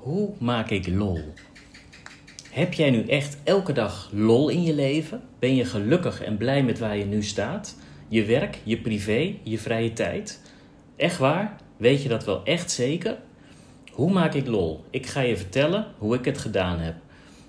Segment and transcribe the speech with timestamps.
[0.00, 1.20] Hoe maak ik lol?
[2.50, 5.22] Heb jij nu echt elke dag lol in je leven?
[5.38, 7.76] Ben je gelukkig en blij met waar je nu staat?
[8.08, 10.42] Je werk, je privé, je vrije tijd?
[10.96, 11.56] Echt waar?
[11.76, 13.18] Weet je dat wel echt zeker?
[13.92, 14.84] Hoe maak ik lol?
[14.90, 16.94] Ik ga je vertellen hoe ik het gedaan heb.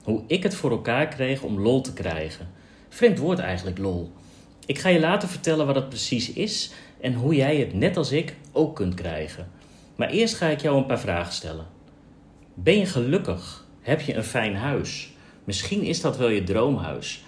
[0.03, 2.49] Hoe ik het voor elkaar kreeg om lol te krijgen.
[2.89, 4.11] Vreemd woord eigenlijk, lol.
[4.65, 6.71] Ik ga je later vertellen wat het precies is
[7.01, 9.51] en hoe jij het net als ik ook kunt krijgen.
[9.95, 11.79] Maar eerst ga ik jou een paar vragen stellen.
[12.63, 13.65] Ben je gelukkig?
[13.79, 15.13] Heb je een fijn huis?
[15.43, 17.23] Misschien is dat wel je droomhuis.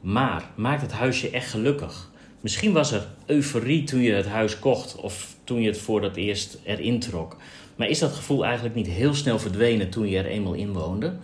[0.00, 2.10] Maar maakt het huis je echt gelukkig?
[2.40, 6.16] Misschien was er euforie toen je het huis kocht of toen je het voor het
[6.16, 7.36] eerst erin trok.
[7.76, 11.16] Maar is dat gevoel eigenlijk niet heel snel verdwenen toen je er eenmaal in woonde?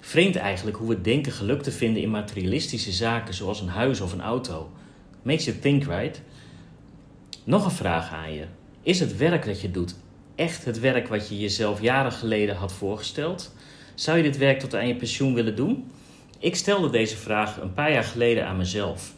[0.00, 4.12] Vreemd eigenlijk hoe we denken geluk te vinden in materialistische zaken zoals een huis of
[4.12, 4.70] een auto.
[5.22, 6.22] Makes you think, right?
[7.44, 8.44] Nog een vraag aan je.
[8.82, 9.94] Is het werk dat je doet
[10.34, 13.54] echt het werk wat je jezelf jaren geleden had voorgesteld?
[13.94, 15.90] Zou je dit werk tot aan je pensioen willen doen?
[16.38, 19.14] Ik stelde deze vraag een paar jaar geleden aan mezelf.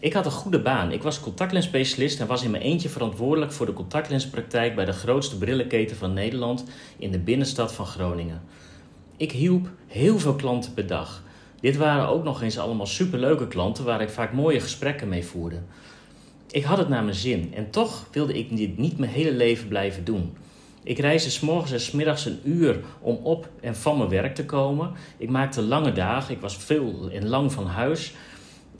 [0.00, 0.92] Ik had een goede baan.
[0.92, 5.38] Ik was contactlensspecialist en was in mijn eentje verantwoordelijk voor de contactlenspraktijk bij de grootste
[5.38, 6.64] brillenketen van Nederland
[6.98, 8.42] in de binnenstad van Groningen.
[9.16, 11.22] Ik hielp heel veel klanten per dag.
[11.60, 15.58] Dit waren ook nog eens allemaal superleuke klanten waar ik vaak mooie gesprekken mee voerde.
[16.50, 19.68] Ik had het naar mijn zin en toch wilde ik dit niet mijn hele leven
[19.68, 20.32] blijven doen.
[20.82, 24.34] Ik reisde s morgens en s middags een uur om op en van mijn werk
[24.34, 24.92] te komen.
[25.18, 28.12] Ik maakte lange dagen, ik was veel en lang van huis.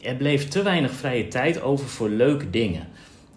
[0.01, 2.89] Er bleef te weinig vrije tijd over voor leuke dingen.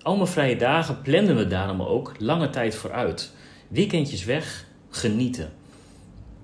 [0.02, 3.32] Al mijn vrije dagen planden we daarom ook lange tijd vooruit.
[3.68, 5.54] Weekendjes weg, genieten.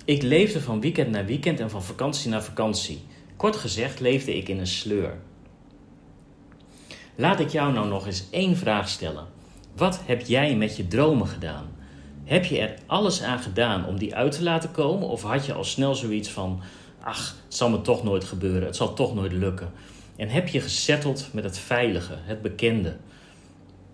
[0.06, 3.02] Ik leefde van weekend naar weekend en van vakantie naar vakantie.
[3.36, 5.18] Kort gezegd leefde ik in een sleur.
[7.20, 9.25] Laat ik jou nou nog eens één vraag stellen.
[9.75, 11.66] Wat heb jij met je dromen gedaan?
[12.23, 15.08] Heb je er alles aan gedaan om die uit te laten komen?
[15.08, 16.62] Of had je al snel zoiets van:
[17.02, 19.72] ach, het zal me toch nooit gebeuren, het zal toch nooit lukken?
[20.16, 22.96] En heb je gesetteld met het veilige, het bekende?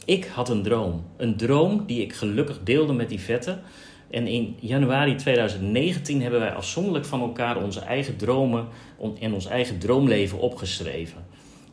[0.06, 1.04] Ik had een droom.
[1.18, 3.62] Een droom die ik gelukkig deelde met die vetten.
[4.10, 8.68] En in januari 2019 hebben wij afzonderlijk van elkaar onze eigen dromen
[9.20, 11.26] en ons eigen droomleven opgeschreven.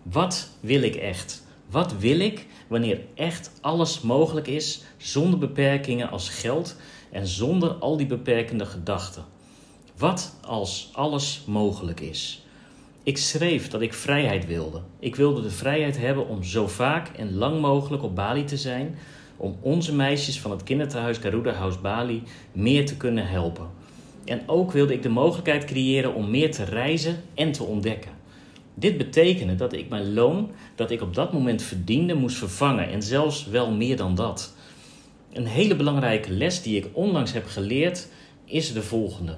[0.02, 1.41] Wat wil ik echt?
[1.72, 6.76] Wat wil ik wanneer echt alles mogelijk is zonder beperkingen als geld
[7.10, 9.24] en zonder al die beperkende gedachten?
[9.96, 12.46] Wat als alles mogelijk is?
[13.02, 14.80] Ik schreef dat ik vrijheid wilde.
[14.98, 18.98] Ik wilde de vrijheid hebben om zo vaak en lang mogelijk op Bali te zijn,
[19.36, 22.22] om onze meisjes van het kinderthuis Garuda House Bali
[22.52, 23.68] meer te kunnen helpen.
[24.24, 28.21] En ook wilde ik de mogelijkheid creëren om meer te reizen en te ontdekken.
[28.74, 33.02] Dit betekende dat ik mijn loon dat ik op dat moment verdiende moest vervangen en
[33.02, 34.54] zelfs wel meer dan dat.
[35.32, 38.08] Een hele belangrijke les die ik onlangs heb geleerd
[38.44, 39.36] is de volgende.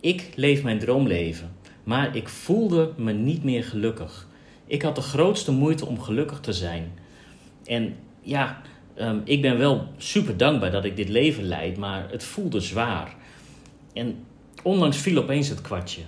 [0.00, 1.52] Ik leef mijn droomleven,
[1.84, 4.28] maar ik voelde me niet meer gelukkig.
[4.66, 6.92] Ik had de grootste moeite om gelukkig te zijn.
[7.64, 8.62] En ja,
[8.98, 13.14] um, ik ben wel super dankbaar dat ik dit leven leid, maar het voelde zwaar.
[13.92, 14.16] En
[14.62, 16.02] onlangs viel opeens het kwartje.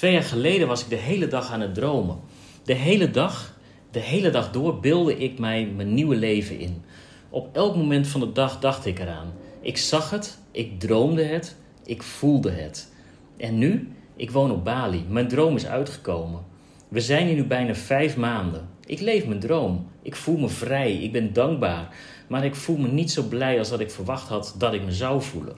[0.00, 2.18] Twee jaar geleden was ik de hele dag aan het dromen.
[2.64, 3.56] De hele dag,
[3.90, 6.82] de hele dag door beelde ik mij mijn nieuwe leven in.
[7.30, 9.32] Op elk moment van de dag dacht ik eraan.
[9.60, 12.92] Ik zag het, ik droomde het, ik voelde het.
[13.36, 15.04] En nu, ik woon op Bali.
[15.08, 16.44] Mijn droom is uitgekomen.
[16.88, 18.68] We zijn hier nu bijna vijf maanden.
[18.86, 19.86] Ik leef mijn droom.
[20.02, 20.96] Ik voel me vrij.
[20.96, 21.96] Ik ben dankbaar.
[22.28, 24.92] Maar ik voel me niet zo blij als dat ik verwacht had dat ik me
[24.92, 25.56] zou voelen.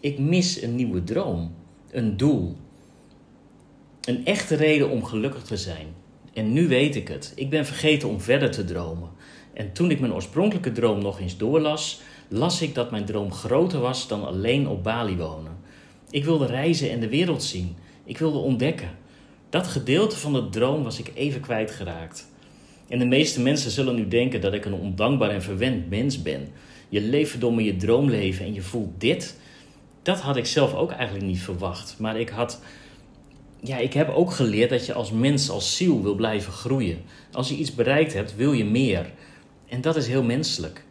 [0.00, 1.54] Ik mis een nieuwe droom.
[1.90, 2.56] Een doel.
[4.06, 5.86] Een echte reden om gelukkig te zijn.
[6.32, 7.32] En nu weet ik het.
[7.36, 9.08] Ik ben vergeten om verder te dromen.
[9.52, 13.80] En toen ik mijn oorspronkelijke droom nog eens doorlas, las ik dat mijn droom groter
[13.80, 15.56] was dan alleen op Bali wonen.
[16.10, 17.76] Ik wilde reizen en de wereld zien.
[18.04, 18.90] Ik wilde ontdekken.
[19.50, 22.28] Dat gedeelte van de droom was ik even kwijtgeraakt.
[22.88, 26.48] En de meeste mensen zullen nu denken dat ik een ondankbaar en verwend mens ben.
[26.88, 29.38] Je leeft verdomme je droomleven en je voelt dit.
[30.02, 31.96] Dat had ik zelf ook eigenlijk niet verwacht.
[31.98, 32.60] Maar ik had
[33.60, 37.02] ja, ik heb ook geleerd dat je als mens, als ziel wil blijven groeien.
[37.32, 39.12] Als je iets bereikt hebt, wil je meer.
[39.68, 40.84] En dat is heel menselijk.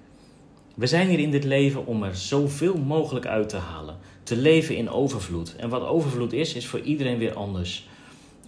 [0.75, 3.97] We zijn hier in dit leven om er zoveel mogelijk uit te halen.
[4.23, 5.55] Te leven in overvloed.
[5.55, 7.87] En wat overvloed is, is voor iedereen weer anders.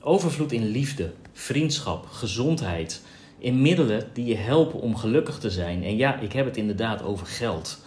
[0.01, 3.01] Overvloed in liefde, vriendschap, gezondheid.
[3.37, 5.83] In middelen die je helpen om gelukkig te zijn.
[5.83, 7.79] En ja, ik heb het inderdaad over geld.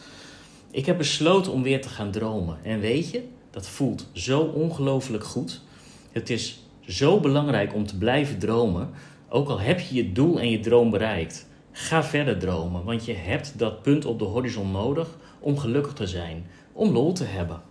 [0.70, 2.58] Ik heb besloten om weer te gaan dromen.
[2.62, 5.60] En weet je, dat voelt zo ongelooflijk goed.
[6.10, 8.90] Het is zo belangrijk om te blijven dromen,
[9.28, 11.48] ook al heb je je doel en je droom bereikt.
[11.72, 15.08] Ga verder dromen, want je hebt dat punt op de horizon nodig
[15.40, 17.62] om gelukkig te zijn, om lol te hebben.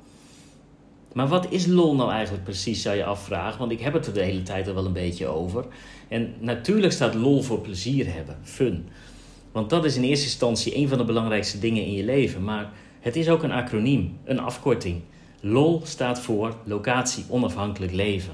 [1.14, 3.60] Maar wat is lol nou eigenlijk precies, zou je afvragen?
[3.60, 5.66] Want ik heb het er de hele tijd al wel een beetje over.
[6.08, 8.88] En natuurlijk staat lol voor plezier hebben, fun.
[9.52, 12.44] Want dat is in eerste instantie een van de belangrijkste dingen in je leven.
[12.44, 15.02] Maar het is ook een acroniem, een afkorting.
[15.42, 18.34] LOL staat voor locatie onafhankelijk leven.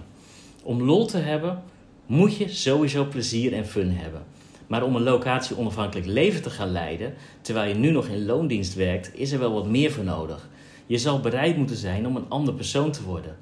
[0.64, 1.64] Om lol te hebben
[2.06, 4.24] moet je sowieso plezier en fun hebben.
[4.68, 8.74] Maar om een locatie onafhankelijk leven te gaan leiden, terwijl je nu nog in loondienst
[8.74, 10.50] werkt, is er wel wat meer voor nodig.
[10.86, 13.38] Je zal bereid moeten zijn om een ander persoon te worden.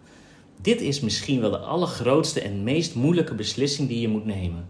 [0.62, 4.66] Dit is misschien wel de allergrootste en meest moeilijke beslissing die je moet nemen.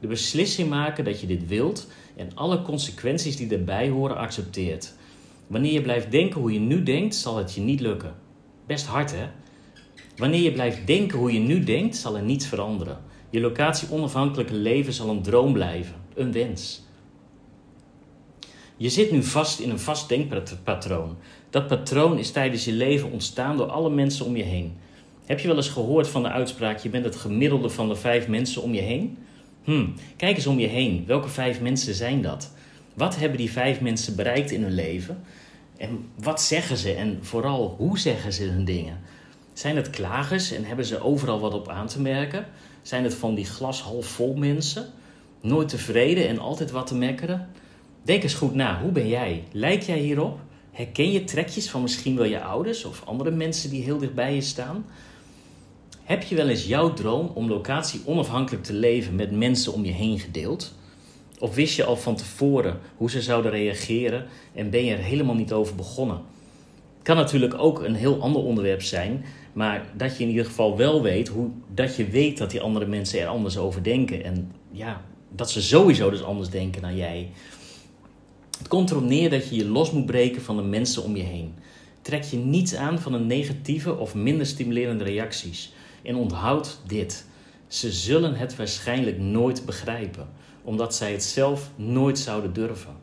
[0.00, 4.94] De beslissing maken dat je dit wilt en alle consequenties die erbij horen accepteert.
[5.46, 8.24] Wanneer je blijft denken hoe je nu denkt, zal het je niet lukken.
[8.66, 9.26] Best hard hè?
[10.16, 12.98] Wanneer je blijft denken hoe je nu denkt, zal er niets veranderen.
[13.30, 16.84] Je locatie onafhankelijke leven zal een droom blijven, een wens.
[18.76, 21.16] Je zit nu vast in een vast denkpatroon.
[21.50, 24.76] Dat patroon is tijdens je leven ontstaan door alle mensen om je heen.
[25.24, 28.28] Heb je wel eens gehoord van de uitspraak: je bent het gemiddelde van de vijf
[28.28, 29.18] mensen om je heen?
[29.64, 29.86] Hm,
[30.16, 31.04] kijk eens om je heen.
[31.06, 32.52] Welke vijf mensen zijn dat?
[32.94, 35.22] Wat hebben die vijf mensen bereikt in hun leven?
[35.76, 39.00] En wat zeggen ze en vooral hoe zeggen ze hun dingen?
[39.52, 42.46] Zijn het klagers en hebben ze overal wat op aan te merken?
[42.82, 44.86] Zijn het van die glas half vol mensen?
[45.40, 47.48] Nooit tevreden en altijd wat te mekkeren?
[48.02, 49.44] Denk eens goed na, hoe ben jij?
[49.52, 50.38] Lijk jij hierop?
[50.70, 54.34] Herken je trekjes van misschien wel je ouders of andere mensen die heel dicht bij
[54.34, 54.84] je staan?
[56.02, 59.92] Heb je wel eens jouw droom om locatie onafhankelijk te leven met mensen om je
[59.92, 60.74] heen gedeeld?
[61.38, 65.34] Of wist je al van tevoren hoe ze zouden reageren en ben je er helemaal
[65.34, 66.16] niet over begonnen?
[66.96, 70.76] Het kan natuurlijk ook een heel ander onderwerp zijn, maar dat je in ieder geval
[70.76, 74.24] wel weet hoe, dat je weet dat die andere mensen er anders over denken.
[74.24, 77.30] En ja, dat ze sowieso dus anders denken dan jij.
[78.58, 81.22] Het komt erop neer dat je je los moet breken van de mensen om je
[81.22, 81.54] heen.
[82.02, 85.72] Trek je niets aan van een negatieve of minder stimulerende reacties.
[86.02, 87.26] En onthoud dit.
[87.66, 90.28] Ze zullen het waarschijnlijk nooit begrijpen,
[90.66, 92.94] omdat zij het zelf nooit zouden durven.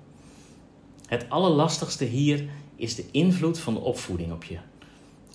[1.07, 2.45] Het allerlastigste hier
[2.75, 4.57] is de invloed van de opvoeding op je.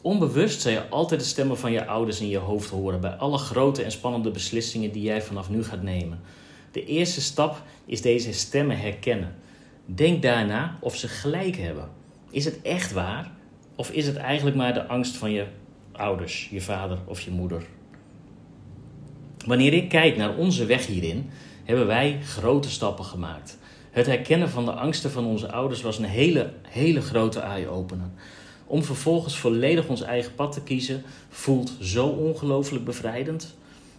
[0.02, 3.38] Onbewust zal je altijd de stemmen van je ouders in je hoofd horen bij alle
[3.38, 6.20] grote en spannende beslissingen die jij vanaf nu gaat nemen.
[6.72, 9.34] De eerste stap is deze stemmen herkennen.
[9.84, 11.88] Denk daarna of ze gelijk hebben.
[12.30, 13.30] Is het echt waar?
[13.76, 15.46] Of is het eigenlijk maar de angst van je
[15.92, 17.62] ouders, je vader of je moeder?
[19.46, 21.30] Wanneer ik kijk naar onze weg hierin,
[21.68, 23.58] hebben wij grote stappen gemaakt.
[23.90, 28.10] Het herkennen van de angsten van onze ouders was een hele, hele grote eye-opener.
[28.66, 33.56] Om vervolgens volledig ons eigen pad te kiezen, voelt zo ongelooflijk bevrijdend.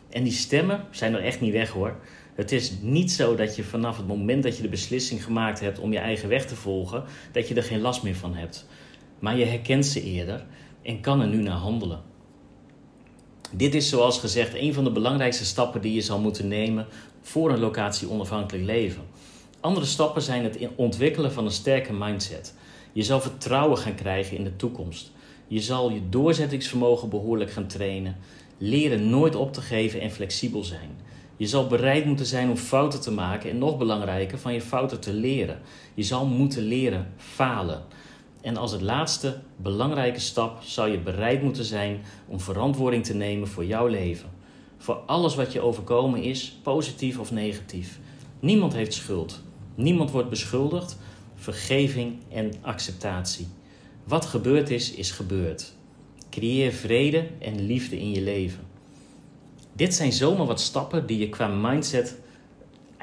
[0.09, 1.95] En die stemmen zijn er echt niet weg hoor.
[2.35, 5.79] Het is niet zo dat je vanaf het moment dat je de beslissing gemaakt hebt
[5.79, 8.67] om je eigen weg te volgen, dat je er geen last meer van hebt.
[9.19, 10.45] Maar je herkent ze eerder
[10.81, 12.01] en kan er nu naar handelen.
[13.51, 16.87] Dit is zoals gezegd een van de belangrijkste stappen die je zal moeten nemen
[17.29, 19.01] voor een locatie onafhankelijk leven.
[19.59, 22.53] Andere stappen zijn het ontwikkelen van een sterke mindset.
[22.91, 25.11] Je zal vertrouwen gaan krijgen in de toekomst.
[25.47, 28.15] Je zal je doorzettingsvermogen behoorlijk gaan trainen.
[28.57, 30.89] Leren nooit op te geven en flexibel zijn.
[31.37, 34.99] Je zal bereid moeten zijn om fouten te maken en nog belangrijker, van je fouten
[34.99, 35.59] te leren.
[35.93, 37.83] Je zal moeten leren falen.
[38.41, 43.47] En als het laatste belangrijke stap zal je bereid moeten zijn om verantwoording te nemen
[43.47, 44.38] voor jouw leven.
[44.81, 47.99] Voor alles wat je overkomen is, positief of negatief.
[48.39, 49.41] Niemand heeft schuld.
[49.75, 50.97] Niemand wordt beschuldigd.
[51.35, 53.47] Vergeving en acceptatie.
[54.03, 55.73] Wat gebeurd is, is gebeurd.
[56.29, 58.67] Creëer vrede en liefde in je leven.
[59.73, 62.17] Dit zijn zomaar wat stappen die je qua mindset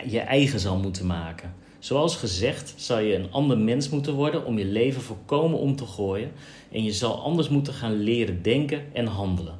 [0.06, 1.54] je eigen zal moeten maken.
[1.78, 5.87] Zoals gezegd, zal je een ander mens moeten worden om je leven volkomen om te
[5.87, 6.33] gooien.
[6.73, 9.59] En je zal anders moeten gaan leren denken en handelen.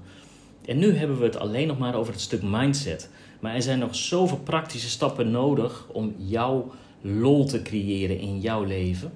[0.66, 3.11] En nu hebben we het alleen nog maar over het stuk mindset.
[3.40, 8.64] Maar er zijn nog zoveel praktische stappen nodig om jouw lol te creëren in jouw
[8.64, 9.12] leven.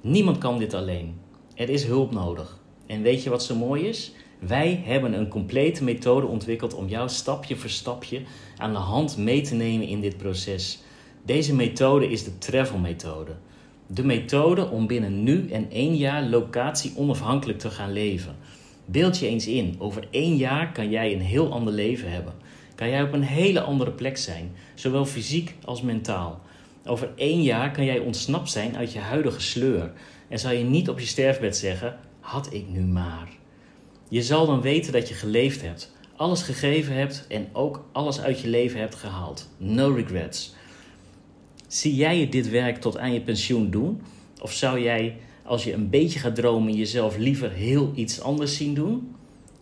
[0.00, 1.14] Niemand kan dit alleen.
[1.54, 2.58] Er is hulp nodig.
[2.86, 4.12] En weet je wat zo mooi is?
[4.38, 8.22] Wij hebben een complete methode ontwikkeld om jou stapje voor stapje
[8.56, 10.82] aan de hand mee te nemen in dit proces.
[11.24, 13.32] Deze methode is de travel methode.
[13.86, 18.36] De methode om binnen nu en één jaar locatie onafhankelijk te gaan leven.
[18.86, 22.34] Beeld je eens in, over één jaar kan jij een heel ander leven hebben.
[22.74, 26.40] Kan jij op een hele andere plek zijn, zowel fysiek als mentaal.
[26.84, 29.92] Over één jaar kan jij ontsnapt zijn uit je huidige sleur.
[30.28, 33.28] En zal je niet op je sterfbed zeggen: had ik nu maar.
[34.08, 38.40] Je zal dan weten dat je geleefd hebt, alles gegeven hebt en ook alles uit
[38.40, 39.48] je leven hebt gehaald.
[39.56, 40.54] No regrets.
[41.66, 44.02] Zie jij dit werk tot aan je pensioen doen?
[44.40, 45.16] Of zou jij,
[45.46, 49.14] als je een beetje gaat dromen, jezelf liever heel iets anders zien doen?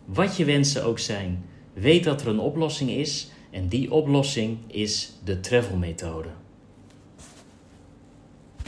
[0.05, 5.11] Wat je wensen ook zijn, weet dat er een oplossing is en die oplossing is
[5.23, 6.29] de travel methode.